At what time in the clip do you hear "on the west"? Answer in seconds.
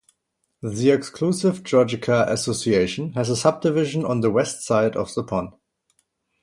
4.03-4.61